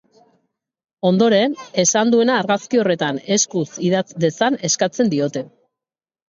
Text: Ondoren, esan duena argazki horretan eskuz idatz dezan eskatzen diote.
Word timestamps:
Ondoren, 1.09 1.53
esan 1.83 2.13
duena 2.15 2.37
argazki 2.43 2.81
horretan 2.85 3.21
eskuz 3.37 3.67
idatz 3.91 4.07
dezan 4.25 4.59
eskatzen 4.71 5.15
diote. 5.15 5.47